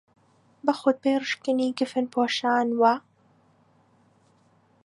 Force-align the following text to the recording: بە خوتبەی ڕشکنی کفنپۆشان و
بە 0.65 0.73
خوتبەی 0.79 1.19
ڕشکنی 1.23 1.75
کفنپۆشان 1.79 2.67
و 2.79 2.81